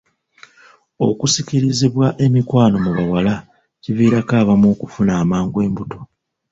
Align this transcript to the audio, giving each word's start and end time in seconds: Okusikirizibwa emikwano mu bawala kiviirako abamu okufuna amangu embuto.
Okusikirizibwa 1.07 2.07
emikwano 2.25 2.75
mu 2.85 2.91
bawala 2.97 3.35
kiviirako 3.81 4.33
abamu 4.41 4.65
okufuna 4.73 5.11
amangu 5.23 5.57
embuto. 5.67 5.99